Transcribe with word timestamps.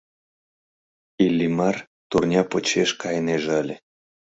Иллимар 1.25 1.77
турня 2.09 2.41
почеш 2.51 2.89
кайынеже 3.01 3.51
ыле. 3.61 3.75